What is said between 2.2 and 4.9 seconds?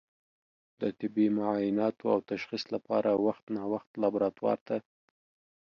تشخیص لپاره وخت نا وخت لابراتوار ته